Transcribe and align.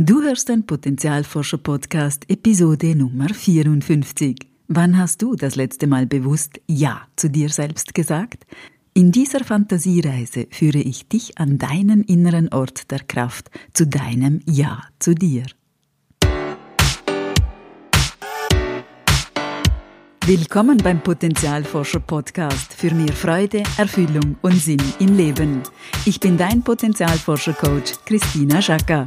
Du 0.00 0.22
hörst 0.22 0.48
den 0.48 0.64
Potenzialforscher-Podcast 0.64 2.30
Episode 2.30 2.94
Nummer 2.94 3.30
54. 3.34 4.36
Wann 4.68 4.96
hast 4.96 5.20
du 5.22 5.34
das 5.34 5.56
letzte 5.56 5.88
Mal 5.88 6.06
bewusst 6.06 6.60
Ja 6.68 7.00
zu 7.16 7.28
dir 7.28 7.48
selbst 7.48 7.94
gesagt? 7.94 8.46
In 8.94 9.10
dieser 9.10 9.42
Fantasiereise 9.42 10.46
führe 10.52 10.78
ich 10.78 11.08
dich 11.08 11.36
an 11.38 11.58
deinen 11.58 12.04
inneren 12.04 12.48
Ort 12.50 12.92
der 12.92 13.00
Kraft, 13.00 13.50
zu 13.74 13.88
deinem 13.88 14.38
Ja 14.46 14.84
zu 15.00 15.16
dir. 15.16 15.46
Willkommen 20.24 20.76
beim 20.76 21.02
Potenzialforscher 21.02 22.00
Podcast 22.00 22.72
für 22.72 22.94
mehr 22.94 23.12
Freude, 23.12 23.64
Erfüllung 23.76 24.36
und 24.42 24.62
Sinn 24.62 24.82
im 25.00 25.16
Leben. 25.16 25.62
Ich 26.04 26.20
bin 26.20 26.38
dein 26.38 26.62
Potenzialforscher 26.62 27.54
Coach 27.54 27.94
Christina 28.04 28.62
Schaka. 28.62 29.04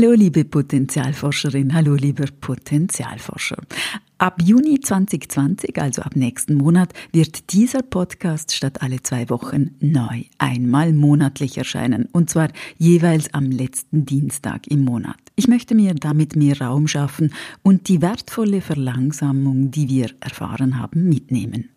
Hallo 0.00 0.14
liebe 0.14 0.46
Potenzialforscherin, 0.46 1.74
hallo 1.74 1.94
lieber 1.94 2.24
Potenzialforscher. 2.40 3.58
Ab 4.16 4.40
Juni 4.42 4.80
2020, 4.80 5.78
also 5.78 6.00
ab 6.00 6.16
nächsten 6.16 6.54
Monat, 6.54 6.94
wird 7.12 7.52
dieser 7.52 7.82
Podcast 7.82 8.54
statt 8.54 8.80
alle 8.80 9.02
zwei 9.02 9.28
Wochen 9.28 9.72
neu 9.80 10.22
einmal 10.38 10.94
monatlich 10.94 11.58
erscheinen, 11.58 12.08
und 12.12 12.30
zwar 12.30 12.48
jeweils 12.78 13.34
am 13.34 13.50
letzten 13.50 14.06
Dienstag 14.06 14.68
im 14.68 14.86
Monat. 14.86 15.18
Ich 15.36 15.48
möchte 15.48 15.74
mir 15.74 15.92
damit 15.92 16.34
mehr 16.34 16.58
Raum 16.58 16.88
schaffen 16.88 17.34
und 17.62 17.88
die 17.88 18.00
wertvolle 18.00 18.62
Verlangsamung, 18.62 19.70
die 19.70 19.90
wir 19.90 20.08
erfahren 20.20 20.78
haben, 20.78 21.10
mitnehmen. 21.10 21.68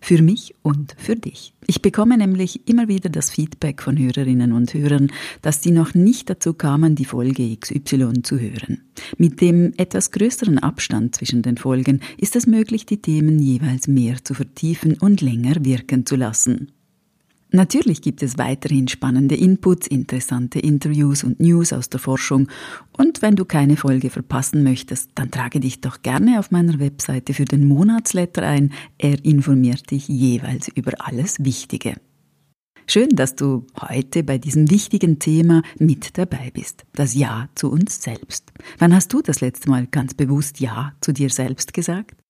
Für 0.00 0.22
mich 0.22 0.54
und 0.62 0.94
für 0.98 1.16
dich. 1.16 1.52
Ich 1.66 1.82
bekomme 1.82 2.16
nämlich 2.16 2.68
immer 2.68 2.86
wieder 2.86 3.10
das 3.10 3.30
Feedback 3.30 3.82
von 3.82 3.98
Hörerinnen 3.98 4.52
und 4.52 4.72
Hörern, 4.72 5.10
dass 5.42 5.62
sie 5.62 5.72
noch 5.72 5.94
nicht 5.94 6.30
dazu 6.30 6.54
kamen, 6.54 6.94
die 6.94 7.04
Folge 7.04 7.56
XY 7.56 8.22
zu 8.22 8.38
hören. 8.38 8.82
Mit 9.18 9.40
dem 9.40 9.72
etwas 9.76 10.12
größeren 10.12 10.58
Abstand 10.58 11.16
zwischen 11.16 11.42
den 11.42 11.56
Folgen 11.56 12.00
ist 12.18 12.36
es 12.36 12.46
möglich, 12.46 12.86
die 12.86 13.02
Themen 13.02 13.40
jeweils 13.40 13.88
mehr 13.88 14.22
zu 14.22 14.34
vertiefen 14.34 14.96
und 14.98 15.22
länger 15.22 15.64
wirken 15.64 16.06
zu 16.06 16.14
lassen. 16.14 16.72
Natürlich 17.56 18.02
gibt 18.02 18.22
es 18.22 18.36
weiterhin 18.36 18.86
spannende 18.86 19.34
Inputs, 19.34 19.86
interessante 19.86 20.58
Interviews 20.58 21.24
und 21.24 21.40
News 21.40 21.72
aus 21.72 21.88
der 21.88 21.98
Forschung. 21.98 22.48
Und 22.92 23.22
wenn 23.22 23.34
du 23.34 23.46
keine 23.46 23.78
Folge 23.78 24.10
verpassen 24.10 24.62
möchtest, 24.62 25.12
dann 25.14 25.30
trage 25.30 25.58
dich 25.58 25.80
doch 25.80 26.02
gerne 26.02 26.38
auf 26.38 26.50
meiner 26.50 26.78
Webseite 26.78 27.32
für 27.32 27.46
den 27.46 27.66
Monatsletter 27.66 28.42
ein. 28.42 28.74
Er 28.98 29.24
informiert 29.24 29.90
dich 29.90 30.06
jeweils 30.06 30.68
über 30.68 30.92
alles 30.98 31.42
Wichtige. 31.42 31.94
Schön, 32.86 33.08
dass 33.08 33.34
du 33.34 33.66
heute 33.80 34.22
bei 34.22 34.36
diesem 34.36 34.70
wichtigen 34.70 35.18
Thema 35.18 35.62
mit 35.78 36.18
dabei 36.18 36.50
bist. 36.52 36.84
Das 36.92 37.14
Ja 37.14 37.48
zu 37.54 37.70
uns 37.70 38.02
selbst. 38.02 38.52
Wann 38.76 38.94
hast 38.94 39.14
du 39.14 39.22
das 39.22 39.40
letzte 39.40 39.70
Mal 39.70 39.86
ganz 39.86 40.12
bewusst 40.12 40.60
Ja 40.60 40.92
zu 41.00 41.12
dir 41.12 41.30
selbst 41.30 41.72
gesagt? 41.72 42.20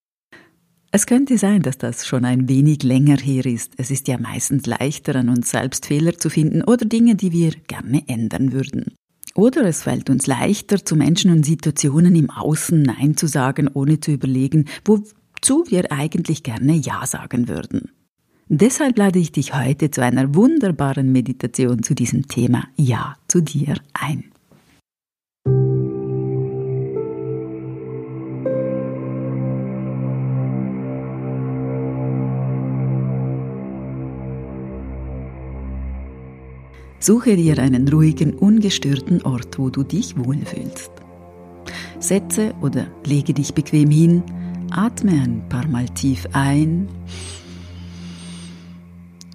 Es 0.97 1.05
könnte 1.05 1.37
sein, 1.37 1.61
dass 1.61 1.77
das 1.77 2.07
schon 2.07 2.25
ein 2.25 2.49
wenig 2.49 2.83
länger 2.83 3.19
her 3.19 3.45
ist. 3.45 3.75
Es 3.77 3.91
ist 3.91 4.09
ja 4.09 4.17
meistens 4.17 4.65
leichter, 4.65 5.17
an 5.17 5.29
uns 5.29 5.51
selbst 5.51 5.85
Fehler 5.85 6.17
zu 6.17 6.31
finden 6.31 6.63
oder 6.63 6.87
Dinge, 6.87 7.17
die 7.17 7.33
wir 7.33 7.51
gerne 7.67 8.03
ändern 8.07 8.53
würden. 8.53 8.95
Oder 9.35 9.67
es 9.67 9.83
fällt 9.83 10.09
uns 10.09 10.27
leichter, 10.27 10.83
zu 10.83 10.97
Menschen 10.97 11.31
und 11.33 11.45
Situationen 11.45 12.15
im 12.15 12.31
Außen 12.31 12.81
Nein 12.81 13.15
zu 13.15 13.27
sagen, 13.27 13.69
ohne 13.75 14.01
zu 14.01 14.11
überlegen, 14.11 14.65
wozu 14.87 15.67
wir 15.69 15.93
eigentlich 15.93 16.43
gerne 16.43 16.73
Ja 16.77 17.05
sagen 17.05 17.47
würden. 17.47 17.91
Deshalb 18.49 18.97
lade 18.97 19.19
ich 19.19 19.33
dich 19.33 19.55
heute 19.55 19.91
zu 19.91 20.03
einer 20.03 20.35
wunderbaren 20.35 21.13
Meditation 21.13 21.83
zu 21.83 21.95
diesem 21.95 22.27
Thema 22.27 22.69
Ja 22.75 23.19
zu 23.29 23.43
dir 23.43 23.75
ein. 23.93 24.33
Suche 36.99 37.37
dir 37.37 37.59
einen 37.59 37.89
ruhigen, 37.89 38.35
ungestörten 38.35 39.23
Ort, 39.23 39.59
wo 39.59 39.71
du 39.71 39.83
dich 39.83 40.17
wohlfühlst. 40.17 40.91
Setze 41.99 42.55
oder 42.61 42.87
lege 43.05 43.33
dich 43.35 43.55
bequem 43.55 43.91
hin, 43.91 44.23
atme 44.71 45.13
ein 45.13 45.43
paar 45.49 45.67
Mal 45.69 45.89
tief 45.91 46.27
ein 46.33 46.89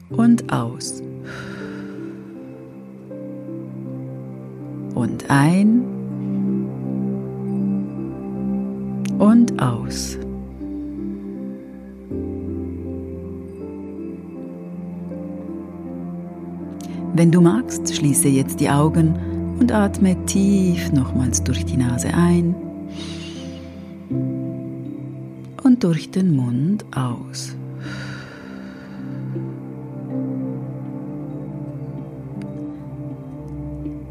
und 0.09 0.51
aus. 0.51 1.01
Und 4.95 5.29
ein 5.29 5.83
und 9.17 9.61
aus. 9.61 10.17
Wenn 17.21 17.29
du 17.29 17.39
magst, 17.39 17.95
schließe 17.95 18.29
jetzt 18.29 18.59
die 18.59 18.67
Augen 18.71 19.13
und 19.59 19.71
atme 19.71 20.15
tief 20.25 20.91
nochmals 20.91 21.43
durch 21.43 21.63
die 21.63 21.77
Nase 21.77 22.11
ein 22.11 22.55
und 25.61 25.83
durch 25.83 26.09
den 26.09 26.35
Mund 26.35 26.83
aus. 26.95 27.55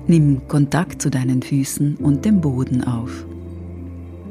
Nimm 0.07 0.47
Kontakt 0.47 1.03
zu 1.03 1.11
deinen 1.11 1.43
Füßen 1.43 1.97
und 1.97 2.25
dem 2.25 2.41
Boden 2.41 2.85
auf. 2.85 3.27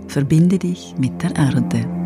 Verbinde 0.07 0.57
dich 0.57 0.95
mit 0.97 1.21
der 1.21 1.35
Erde. 1.35 1.98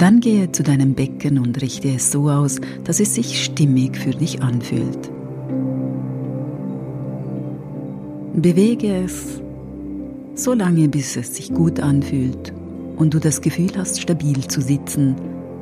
Dann 0.00 0.20
gehe 0.20 0.50
zu 0.50 0.62
deinem 0.62 0.94
Becken 0.94 1.38
und 1.38 1.60
richte 1.60 1.88
es 1.88 2.10
so 2.10 2.30
aus, 2.30 2.58
dass 2.84 3.00
es 3.00 3.16
sich 3.16 3.44
stimmig 3.44 3.98
für 3.98 4.12
dich 4.12 4.42
anfühlt. 4.42 5.10
Bewege 8.34 9.04
es 9.04 9.42
so 10.34 10.54
lange, 10.54 10.88
bis 10.88 11.18
es 11.18 11.36
sich 11.36 11.52
gut 11.52 11.80
anfühlt 11.80 12.54
und 12.96 13.12
du 13.12 13.18
das 13.18 13.42
Gefühl 13.42 13.72
hast, 13.76 14.00
stabil 14.00 14.38
zu 14.48 14.62
sitzen 14.62 15.16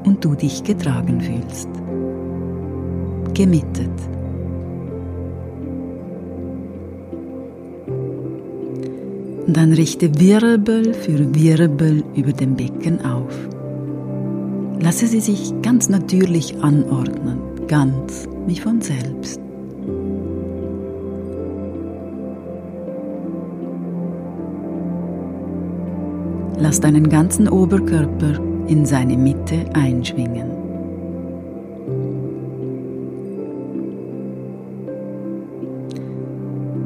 und 0.04 0.24
du 0.24 0.36
dich 0.36 0.62
getragen 0.62 1.20
fühlst. 1.20 1.68
Gemittet. 3.34 3.90
Dann 9.48 9.72
richte 9.72 10.20
Wirbel 10.20 10.94
für 10.94 11.34
Wirbel 11.34 12.04
über 12.14 12.32
dem 12.32 12.54
Becken 12.54 13.04
auf. 13.04 13.57
Lasse 14.80 15.06
sie 15.08 15.20
sich 15.20 15.52
ganz 15.60 15.88
natürlich 15.88 16.62
anordnen, 16.62 17.40
ganz 17.66 18.28
wie 18.46 18.58
von 18.58 18.80
selbst. 18.80 19.40
Lass 26.60 26.80
deinen 26.80 27.08
ganzen 27.08 27.48
Oberkörper 27.48 28.40
in 28.68 28.84
seine 28.84 29.16
Mitte 29.16 29.64
einschwingen. 29.74 30.50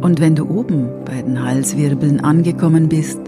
Und 0.03 0.21
wenn 0.21 0.35
du 0.35 0.49
oben 0.49 0.89
bei 1.05 1.23
den 1.23 1.43
Halswirbeln 1.43 2.21
angekommen 2.21 2.89
bist, 2.89 3.21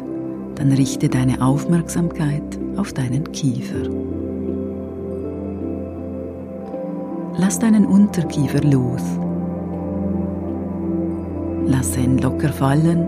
dann 0.57 0.73
richte 0.73 1.09
deine 1.09 1.41
Aufmerksamkeit 1.41 2.43
auf 2.77 2.93
deinen 2.93 3.31
Kiefer. 3.33 3.88
Lass 7.37 7.59
deinen 7.59 7.85
Unterkiefer 7.85 8.63
los. 8.63 9.03
Lass 11.67 11.97
ihn 11.97 12.19
locker 12.19 12.53
fallen 12.53 13.07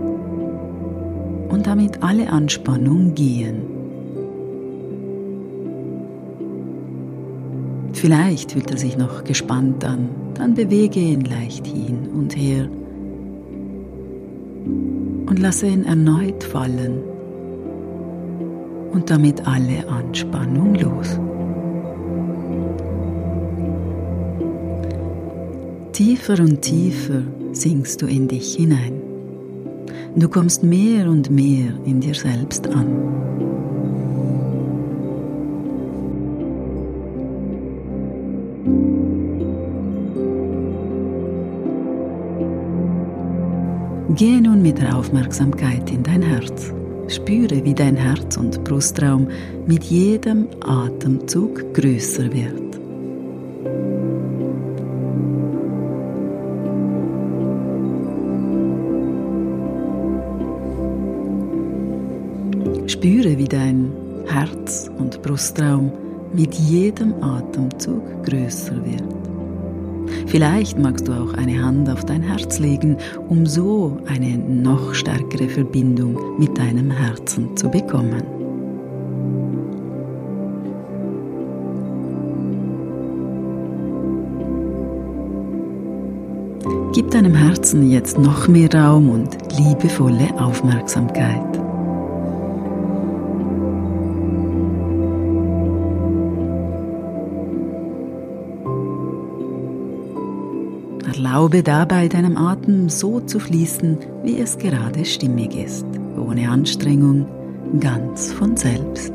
und 1.48 1.66
damit 1.66 2.02
alle 2.02 2.30
Anspannung 2.30 3.14
gehen. 3.14 3.62
Vielleicht 7.92 8.52
fühlt 8.52 8.70
er 8.70 8.76
sich 8.76 8.98
noch 8.98 9.24
gespannt 9.24 9.84
an, 9.84 10.08
dann 10.34 10.54
bewege 10.54 11.00
ihn 11.00 11.22
leicht 11.22 11.66
hin 11.66 12.08
und 12.14 12.36
her 12.36 12.68
und 15.26 15.38
lasse 15.38 15.66
ihn 15.66 15.84
erneut 15.84 16.44
fallen 16.44 17.02
und 18.92 19.10
damit 19.10 19.46
alle 19.46 19.88
Anspannung 19.88 20.74
los. 20.74 21.18
Tiefer 25.96 26.38
und 26.40 26.60
tiefer 26.60 27.22
sinkst 27.52 28.02
du 28.02 28.06
in 28.06 28.28
dich 28.28 28.54
hinein. 28.54 29.00
Du 30.14 30.28
kommst 30.28 30.62
mehr 30.62 31.08
und 31.08 31.30
mehr 31.30 31.72
in 31.86 32.00
dir 32.00 32.14
selbst 32.14 32.66
an. 32.66 32.86
Geh 44.16 44.38
nun 44.42 44.60
mit 44.60 44.76
der 44.76 44.98
Aufmerksamkeit 44.98 45.90
in 45.90 46.02
dein 46.02 46.20
Herz. 46.20 46.74
Spüre, 47.08 47.64
wie 47.64 47.74
dein 47.74 47.96
Herz 47.96 48.36
und 48.36 48.62
Brustraum 48.64 49.28
mit 49.66 49.84
jedem 49.84 50.46
Atemzug 50.60 51.72
größer 51.72 52.30
wird. 52.34 52.65
Spüre, 62.96 63.36
wie 63.36 63.44
dein 63.44 63.92
Herz- 64.26 64.90
und 64.96 65.20
Brustraum 65.20 65.92
mit 66.32 66.54
jedem 66.54 67.12
Atemzug 67.22 68.24
größer 68.24 68.74
wird. 68.86 69.04
Vielleicht 70.26 70.78
magst 70.78 71.06
du 71.06 71.12
auch 71.12 71.34
eine 71.34 71.62
Hand 71.62 71.90
auf 71.90 72.06
dein 72.06 72.22
Herz 72.22 72.58
legen, 72.58 72.96
um 73.28 73.44
so 73.44 73.98
eine 74.06 74.38
noch 74.38 74.94
stärkere 74.94 75.46
Verbindung 75.46 76.38
mit 76.38 76.56
deinem 76.56 76.90
Herzen 76.90 77.54
zu 77.54 77.68
bekommen. 77.68 78.22
Gib 86.94 87.10
deinem 87.10 87.34
Herzen 87.34 87.90
jetzt 87.90 88.18
noch 88.18 88.48
mehr 88.48 88.72
Raum 88.72 89.10
und 89.10 89.36
liebevolle 89.58 90.30
Aufmerksamkeit. 90.40 91.65
Erlaube 101.36 101.62
dabei 101.62 102.08
deinem 102.08 102.38
Atem 102.38 102.88
so 102.88 103.20
zu 103.20 103.38
fließen, 103.38 103.98
wie 104.22 104.38
es 104.38 104.56
gerade 104.56 105.04
stimmig 105.04 105.54
ist, 105.54 105.84
ohne 106.16 106.48
Anstrengung, 106.48 107.26
ganz 107.78 108.32
von 108.32 108.56
selbst. 108.56 109.12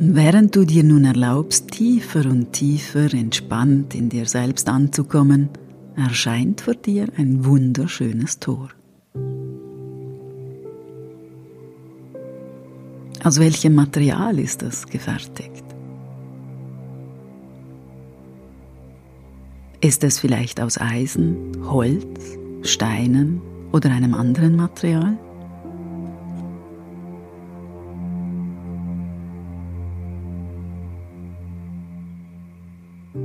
Während 0.00 0.56
du 0.56 0.64
dir 0.64 0.82
nun 0.82 1.04
erlaubst, 1.04 1.70
tiefer 1.70 2.28
und 2.28 2.52
tiefer 2.52 3.14
entspannt 3.14 3.94
in 3.94 4.08
dir 4.08 4.26
selbst 4.26 4.68
anzukommen, 4.68 5.50
erscheint 5.98 6.60
vor 6.60 6.74
dir 6.74 7.06
ein 7.16 7.44
wunderschönes 7.44 8.38
Tor. 8.38 8.70
Aus 13.24 13.40
welchem 13.40 13.74
Material 13.74 14.38
ist 14.38 14.62
es 14.62 14.86
gefertigt? 14.86 15.64
Ist 19.80 20.04
es 20.04 20.18
vielleicht 20.18 20.60
aus 20.60 20.80
Eisen, 20.80 21.36
Holz, 21.68 22.38
Steinen 22.62 23.40
oder 23.72 23.90
einem 23.90 24.14
anderen 24.14 24.56
Material? 24.56 25.18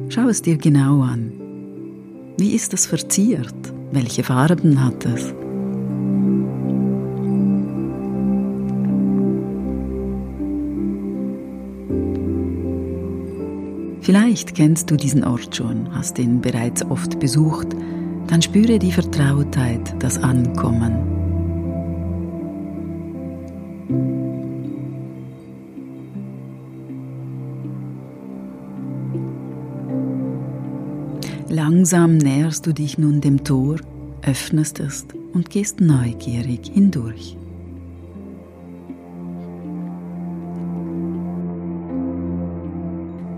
Schau 0.10 0.28
es 0.28 0.42
dir 0.42 0.58
genau 0.58 1.02
an 1.02 1.43
wie 2.38 2.56
ist 2.56 2.74
es 2.74 2.86
verziert? 2.86 3.54
Welche 3.92 4.24
Farben 4.24 4.84
hat 4.84 5.06
es? 5.06 5.34
Vielleicht 14.02 14.56
kennst 14.56 14.92
du 14.92 14.98
diesen 14.98 15.24
Ort 15.24 15.56
schon, 15.56 15.94
hast 15.96 16.20
ihn 16.20 16.42
bereits 16.42 16.84
oft 16.84 17.20
besucht, 17.20 17.68
dann 18.28 18.42
spüre 18.42 18.78
die 18.78 18.92
Vertrautheit, 18.92 19.96
das 20.00 20.22
Ankommen. 20.22 21.13
Langsam 31.54 32.18
näherst 32.18 32.66
du 32.66 32.74
dich 32.74 32.98
nun 32.98 33.22
dem 33.22 33.44
Tor, 33.44 33.76
öffnest 34.24 34.80
es 34.80 35.06
und 35.34 35.52
gehst 35.52 35.82
neugierig 35.82 36.72
hindurch. 36.74 37.38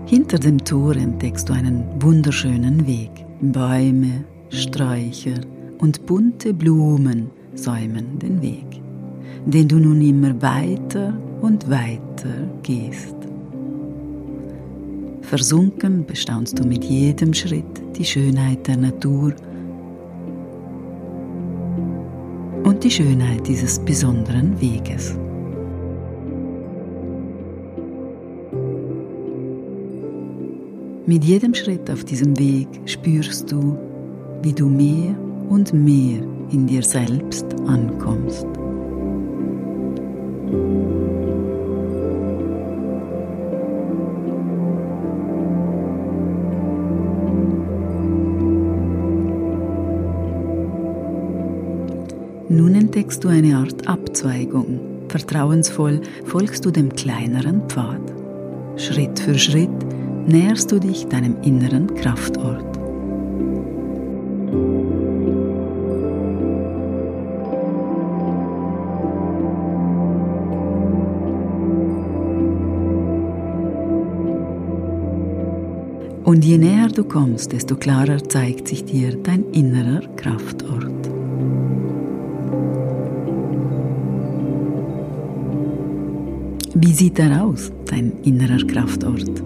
Hinter 0.06 0.38
dem 0.38 0.64
Tor 0.64 0.96
entdeckst 0.96 1.46
du 1.46 1.52
einen 1.52 1.84
wunderschönen 2.00 2.86
Weg. 2.86 3.10
Bäume, 3.42 4.24
Sträucher 4.48 5.42
und 5.76 6.06
bunte 6.06 6.54
Blumen 6.54 7.30
säumen 7.54 8.18
den 8.18 8.40
Weg, 8.40 8.80
den 9.44 9.68
du 9.68 9.76
nun 9.76 10.00
immer 10.00 10.40
weiter 10.40 11.12
und 11.42 11.68
weiter 11.68 12.48
gehst. 12.62 13.15
Versunken 15.26 16.06
bestaunst 16.06 16.56
du 16.56 16.64
mit 16.64 16.84
jedem 16.84 17.34
Schritt 17.34 17.64
die 17.96 18.04
Schönheit 18.04 18.64
der 18.68 18.76
Natur 18.76 19.34
und 22.62 22.84
die 22.84 22.90
Schönheit 22.90 23.44
dieses 23.44 23.80
besonderen 23.80 24.60
Weges. 24.60 25.16
Mit 31.06 31.24
jedem 31.24 31.54
Schritt 31.54 31.90
auf 31.90 32.04
diesem 32.04 32.38
Weg 32.38 32.68
spürst 32.84 33.50
du, 33.50 33.76
wie 34.42 34.52
du 34.52 34.68
mehr 34.68 35.16
und 35.48 35.72
mehr 35.72 36.22
in 36.52 36.68
dir 36.68 36.84
selbst 36.84 37.46
ankommst. 37.66 38.46
Entdeckst 52.96 53.24
du 53.24 53.28
eine 53.28 53.58
Art 53.58 53.86
Abzweigung. 53.86 54.80
Vertrauensvoll 55.08 56.00
folgst 56.24 56.64
du 56.64 56.70
dem 56.70 56.90
kleineren 56.94 57.60
Pfad. 57.68 58.00
Schritt 58.76 59.18
für 59.18 59.38
Schritt 59.38 59.68
näherst 60.26 60.72
du 60.72 60.78
dich 60.78 61.06
deinem 61.06 61.36
inneren 61.42 61.94
Kraftort. 61.94 62.64
Und 76.24 76.44
je 76.46 76.56
näher 76.56 76.88
du 76.88 77.04
kommst, 77.04 77.52
desto 77.52 77.76
klarer 77.76 78.26
zeigt 78.26 78.68
sich 78.68 78.86
dir 78.86 79.18
dein 79.22 79.44
innerer 79.52 80.00
Kraftort. 80.16 81.15
Wie 86.86 86.92
sieht 86.92 87.18
er 87.18 87.42
aus, 87.42 87.72
dein 87.86 88.12
innerer 88.22 88.64
Kraftort? 88.64 89.42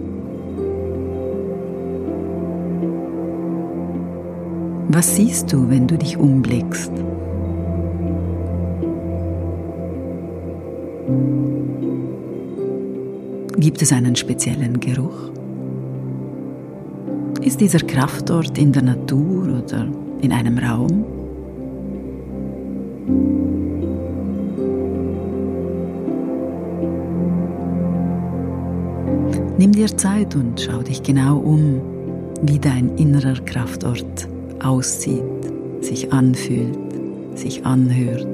Was 4.89 5.15
siehst 5.15 5.51
du, 5.51 5.67
wenn 5.67 5.87
du 5.87 5.97
dich 5.97 6.17
umblickst? 6.17 6.91
Gibt 13.57 13.81
es 13.81 13.91
einen 13.91 14.15
speziellen 14.15 14.79
Geruch? 14.79 15.31
Ist 17.41 17.59
dieser 17.59 17.79
Kraftort 17.79 18.55
in 18.59 18.71
der 18.71 18.83
Natur 18.83 19.63
oder 19.65 19.87
in 20.21 20.31
einem 20.31 20.59
Raum? 20.59 21.05
Nimm 29.61 29.73
dir 29.73 29.95
Zeit 29.95 30.35
und 30.35 30.59
schau 30.59 30.81
dich 30.81 31.03
genau 31.03 31.37
um, 31.37 31.79
wie 32.41 32.57
dein 32.57 32.97
innerer 32.97 33.39
Kraftort 33.45 34.27
aussieht, 34.59 35.21
sich 35.81 36.11
anfühlt, 36.11 36.79
sich 37.35 37.63
anhört. 37.63 38.25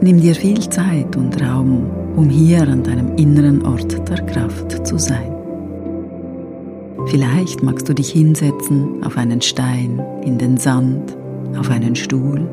Nimm 0.00 0.22
dir 0.22 0.34
viel 0.34 0.70
Zeit 0.70 1.14
und 1.16 1.38
Raum, 1.42 1.84
um 2.16 2.30
hier 2.30 2.62
an 2.66 2.82
deinem 2.82 3.14
inneren 3.18 3.60
Ort 3.66 4.08
der 4.08 4.24
Kraft 4.24 4.86
zu 4.86 4.96
sein. 4.96 5.41
Vielleicht 7.06 7.62
magst 7.62 7.88
du 7.88 7.94
dich 7.94 8.10
hinsetzen 8.10 9.04
auf 9.04 9.16
einen 9.16 9.40
Stein, 9.42 10.02
in 10.24 10.38
den 10.38 10.56
Sand, 10.56 11.16
auf 11.58 11.70
einen 11.70 11.94
Stuhl 11.94 12.48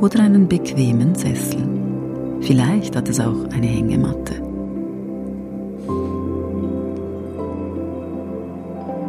oder 0.00 0.20
einen 0.20 0.48
bequemen 0.48 1.14
Sessel. 1.14 1.62
Vielleicht 2.40 2.96
hat 2.96 3.08
es 3.08 3.20
auch 3.20 3.44
eine 3.52 3.66
Hängematte. 3.66 4.42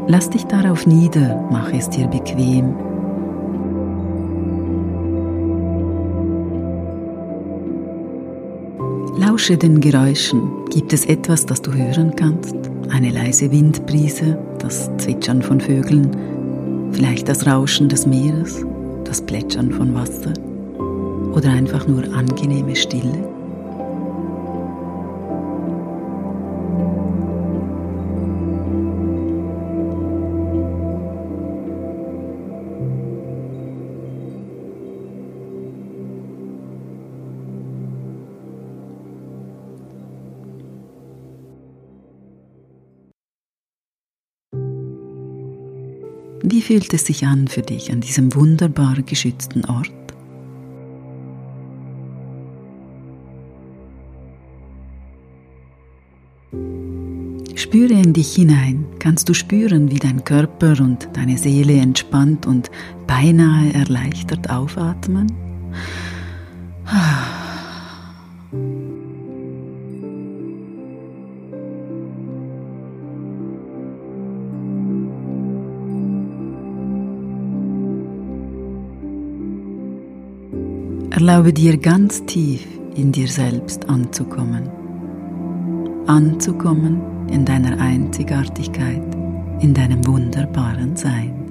Lass 0.08 0.30
dich 0.30 0.44
darauf 0.44 0.86
nieder, 0.86 1.44
mach 1.50 1.72
es 1.72 1.90
dir 1.90 2.08
bequem. 2.08 2.76
Lausche 9.18 9.58
den 9.58 9.80
Geräuschen. 9.80 10.42
Gibt 10.70 10.92
es 10.92 11.06
etwas, 11.06 11.46
das 11.46 11.62
du 11.62 11.72
hören 11.74 12.16
kannst? 12.16 12.56
Eine 12.90 13.10
leise 13.10 13.52
Windbrise, 13.52 14.38
das 14.64 14.90
Zwitschern 14.98 15.42
von 15.42 15.60
Vögeln, 15.60 16.10
vielleicht 16.94 17.28
das 17.28 17.46
Rauschen 17.46 17.90
des 17.90 18.06
Meeres, 18.08 18.66
das 19.04 19.22
Plätschern 19.22 19.72
von 19.72 19.94
Wasser 19.94 20.34
oder 21.34 21.50
einfach 21.50 21.86
nur 21.86 22.04
angenehme 22.16 22.76
Stille? 22.76 23.33
Wie 46.54 46.62
fühlt 46.62 46.94
es 46.94 47.08
sich 47.08 47.26
an 47.26 47.48
für 47.48 47.64
dich 47.64 47.92
an 47.92 48.00
diesem 48.02 48.36
wunderbar 48.36 48.98
geschützten 49.02 49.66
Ort? 49.66 49.90
Spüre 57.56 57.94
in 57.94 58.14
dich 58.14 58.36
hinein. 58.36 58.86
Kannst 59.00 59.28
du 59.30 59.34
spüren, 59.34 59.90
wie 59.90 59.98
dein 59.98 60.24
Körper 60.24 60.80
und 60.80 61.10
deine 61.14 61.40
Seele 61.40 61.74
entspannt 61.74 62.46
und 62.46 62.70
beinahe 63.08 63.74
erleichtert 63.74 64.52
aufatmen? 64.52 65.32
Ah. 66.86 67.43
Erlaube 81.26 81.54
dir 81.54 81.78
ganz 81.78 82.26
tief 82.26 82.68
in 82.96 83.14
dir 83.14 83.30
selbst 83.30 83.88
anzukommen. 83.88 84.70
Anzukommen 86.06 87.00
in 87.30 87.46
deiner 87.46 87.80
Einzigartigkeit, 87.80 89.02
in 89.62 89.74
deinem 89.74 90.06
wunderbaren 90.06 90.98
Sein. 90.98 91.43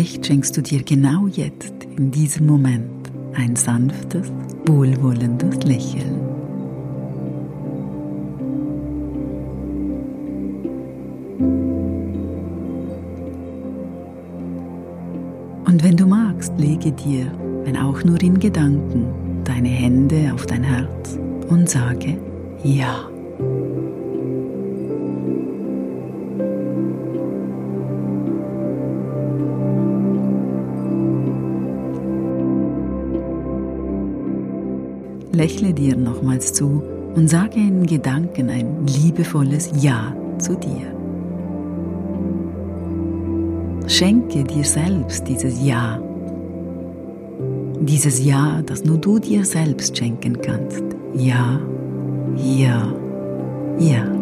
Vielleicht 0.00 0.24
schenkst 0.24 0.56
du 0.56 0.62
dir 0.62 0.82
genau 0.82 1.26
jetzt, 1.26 1.74
in 1.98 2.10
diesem 2.10 2.46
Moment, 2.46 3.10
ein 3.34 3.54
sanftes, 3.54 4.32
wohlwollendes 4.64 5.62
Lächeln. 5.64 6.18
Und 15.66 15.84
wenn 15.84 15.98
du 15.98 16.06
magst, 16.06 16.54
lege 16.56 16.92
dir, 16.92 17.30
wenn 17.64 17.76
auch 17.76 18.02
nur 18.02 18.22
in 18.22 18.40
Gedanken, 18.40 19.04
deine 19.44 19.68
Hände 19.68 20.32
auf 20.32 20.46
dein 20.46 20.62
Herz 20.62 21.18
und 21.50 21.68
sage 21.68 22.16
Ja. 22.64 23.06
Lächle 35.40 35.72
dir 35.72 35.96
nochmals 35.96 36.52
zu 36.52 36.82
und 37.14 37.30
sage 37.30 37.54
in 37.54 37.86
Gedanken 37.86 38.50
ein 38.50 38.86
liebevolles 38.86 39.70
Ja 39.80 40.14
zu 40.38 40.54
dir. 40.54 40.92
Schenke 43.86 44.44
dir 44.44 44.64
selbst 44.64 45.26
dieses 45.26 45.64
Ja. 45.64 45.98
Dieses 47.80 48.22
Ja, 48.22 48.60
das 48.66 48.84
nur 48.84 48.98
du 48.98 49.18
dir 49.18 49.46
selbst 49.46 49.96
schenken 49.96 50.38
kannst. 50.42 50.84
Ja, 51.14 51.58
ja, 52.36 52.92
ja. 53.78 54.19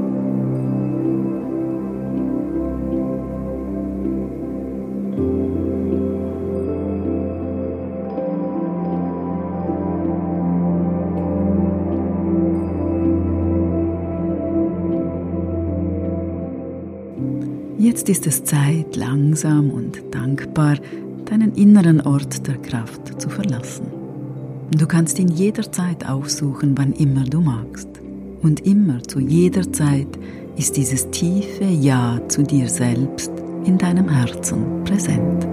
Jetzt 18.08 18.26
ist 18.26 18.38
es 18.38 18.44
Zeit, 18.44 18.96
langsam 18.96 19.68
und 19.68 20.02
dankbar 20.12 20.78
deinen 21.26 21.54
inneren 21.56 22.00
Ort 22.00 22.46
der 22.46 22.56
Kraft 22.56 23.20
zu 23.20 23.28
verlassen. 23.28 23.84
Du 24.70 24.86
kannst 24.86 25.18
ihn 25.18 25.28
jederzeit 25.28 26.08
aufsuchen, 26.08 26.72
wann 26.78 26.94
immer 26.94 27.24
du 27.24 27.42
magst. 27.42 27.86
Und 28.40 28.66
immer 28.66 29.02
zu 29.02 29.20
jeder 29.20 29.70
Zeit 29.74 30.08
ist 30.56 30.78
dieses 30.78 31.10
tiefe 31.10 31.64
Ja 31.64 32.18
zu 32.28 32.44
dir 32.44 32.70
selbst 32.70 33.30
in 33.66 33.76
deinem 33.76 34.08
Herzen 34.08 34.84
präsent. 34.84 35.46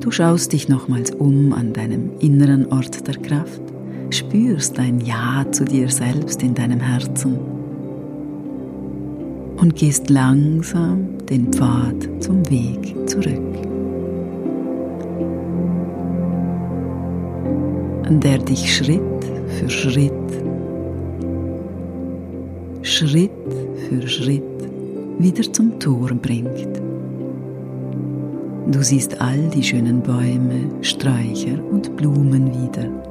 Du 0.00 0.10
schaust 0.10 0.52
dich 0.52 0.68
nochmals 0.68 1.12
um 1.12 1.54
an 1.54 1.72
deinem 1.72 2.10
inneren 2.20 2.70
Ort 2.70 3.08
der 3.08 3.16
Kraft 3.16 3.65
spürst 4.10 4.78
ein 4.78 5.00
Ja 5.00 5.44
zu 5.50 5.64
dir 5.64 5.88
selbst 5.88 6.42
in 6.42 6.54
deinem 6.54 6.80
Herzen. 6.80 7.38
Und 9.56 9.74
gehst 9.74 10.10
langsam 10.10 11.08
den 11.30 11.52
Pfad 11.52 12.08
zum 12.20 12.48
Weg 12.50 12.94
zurück, 13.08 13.56
an 18.04 18.20
der 18.20 18.38
dich 18.38 18.76
Schritt 18.76 19.00
für 19.58 19.70
Schritt, 19.70 20.12
Schritt 22.82 23.30
für 23.88 24.06
Schritt 24.06 24.42
wieder 25.18 25.52
zum 25.52 25.78
Tor 25.80 26.10
bringt. 26.14 26.82
Du 28.68 28.82
siehst 28.82 29.20
all 29.20 29.48
die 29.54 29.62
schönen 29.62 30.02
Bäume, 30.02 30.70
Sträucher 30.82 31.62
und 31.70 31.96
Blumen 31.96 32.52
wieder 32.52 33.05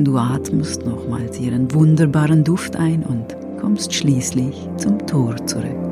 Du 0.00 0.16
atmest 0.16 0.86
nochmals 0.86 1.38
ihren 1.38 1.74
wunderbaren 1.74 2.42
Duft 2.42 2.74
ein 2.74 3.02
und 3.02 3.36
kommst 3.60 3.92
schließlich 3.92 4.66
zum 4.78 5.06
Tor 5.06 5.36
zurück. 5.46 5.90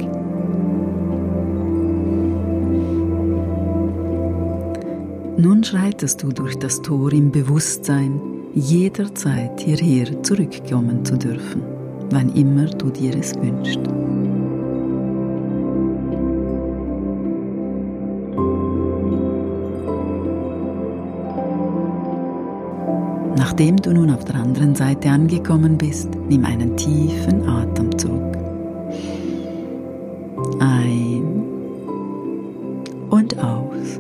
Nun 5.37 5.63
schreitest 5.63 6.23
du 6.23 6.33
durch 6.33 6.57
das 6.57 6.81
Tor 6.81 7.13
im 7.13 7.31
Bewusstsein, 7.31 8.19
jederzeit 8.55 9.61
hierher 9.61 10.23
zurückkommen 10.23 11.05
zu 11.05 11.19
dürfen, 11.19 11.61
wann 12.09 12.35
immer 12.35 12.65
du 12.65 12.89
dir 12.89 13.15
es 13.15 13.35
wünschst. 13.35 14.08
Nachdem 23.59 23.77
du 23.79 23.93
nun 23.93 24.11
auf 24.13 24.25
der 24.25 24.37
anderen 24.37 24.77
Seite 24.77 25.11
angekommen 25.11 25.77
bist, 25.77 26.09
nimm 26.29 26.45
einen 26.45 26.77
tiefen 26.77 27.49
Atemzug. 27.49 28.37
Ein 30.61 31.43
und 33.11 33.37
aus. 33.37 33.99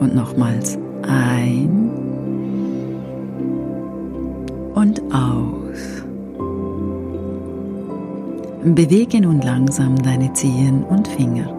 Und 0.00 0.14
nochmals 0.14 0.78
ein 1.06 1.90
und 4.74 5.02
aus. 5.12 6.02
Bewege 8.64 9.20
nun 9.20 9.42
langsam 9.42 9.96
deine 9.96 10.32
Zehen 10.32 10.82
und 10.84 11.06
Finger. 11.08 11.54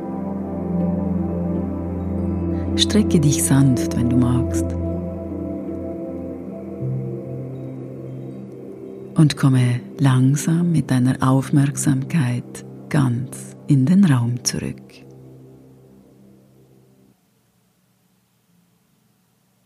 Strecke 2.75 3.20
dich 3.20 3.43
sanft, 3.43 3.96
wenn 3.96 4.10
du 4.10 4.17
magst. 4.17 4.81
Und 9.22 9.38
komme 9.38 9.80
langsam 10.00 10.72
mit 10.72 10.90
deiner 10.90 11.22
Aufmerksamkeit 11.22 12.66
ganz 12.90 13.56
in 13.68 13.86
den 13.86 14.04
Raum 14.04 14.44
zurück. 14.44 14.82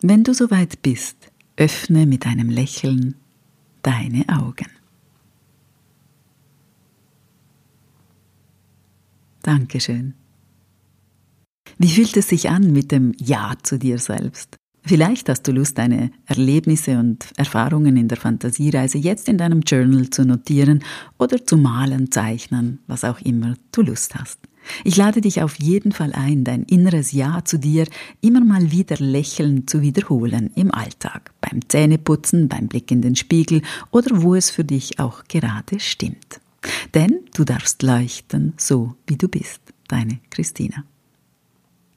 Wenn 0.01 0.25
du 0.25 0.33
soweit 0.33 0.81
bist, 0.81 1.31
öffne 1.55 2.05
mit 2.05 2.25
einem 2.27 2.49
Lächeln 2.49 3.15
deine 3.81 4.27
Augen. 4.27 4.69
Dankeschön. 9.41 10.15
Wie 11.77 11.91
fühlt 11.91 12.17
es 12.17 12.27
sich 12.27 12.49
an 12.49 12.73
mit 12.73 12.91
dem 12.91 13.13
Ja 13.19 13.53
zu 13.63 13.79
dir 13.79 13.99
selbst? 13.99 14.57
Vielleicht 14.87 15.29
hast 15.29 15.47
du 15.47 15.51
Lust, 15.51 15.79
deine 15.79 16.11
Erlebnisse 16.27 16.99
und 16.99 17.25
Erfahrungen 17.37 17.97
in 17.97 18.07
der 18.07 18.19
Fantasiereise 18.19 18.99
jetzt 18.99 19.27
in 19.27 19.39
deinem 19.39 19.61
Journal 19.61 20.11
zu 20.11 20.25
notieren 20.25 20.83
oder 21.17 21.43
zu 21.43 21.57
malen, 21.57 22.11
zeichnen, 22.11 22.79
was 22.85 23.03
auch 23.03 23.19
immer 23.21 23.55
du 23.71 23.81
Lust 23.81 24.13
hast. 24.13 24.39
Ich 24.83 24.95
lade 24.95 25.21
dich 25.21 25.41
auf 25.41 25.59
jeden 25.59 25.91
Fall 25.91 26.13
ein, 26.13 26.43
dein 26.43 26.63
inneres 26.63 27.11
Ja 27.11 27.43
zu 27.43 27.57
dir 27.57 27.87
immer 28.21 28.41
mal 28.41 28.71
wieder 28.71 28.97
lächelnd 28.97 29.69
zu 29.69 29.81
wiederholen 29.81 30.51
im 30.55 30.71
Alltag, 30.71 31.31
beim 31.41 31.67
Zähneputzen, 31.67 32.47
beim 32.47 32.67
Blick 32.67 32.91
in 32.91 33.01
den 33.01 33.15
Spiegel 33.15 33.63
oder 33.89 34.21
wo 34.21 34.35
es 34.35 34.51
für 34.51 34.63
dich 34.63 34.99
auch 34.99 35.23
gerade 35.27 35.79
stimmt. 35.79 36.39
Denn 36.93 37.21
du 37.33 37.43
darfst 37.43 37.81
leuchten, 37.81 38.53
so 38.57 38.95
wie 39.07 39.17
du 39.17 39.27
bist. 39.27 39.61
Deine 39.87 40.19
Christina. 40.29 40.83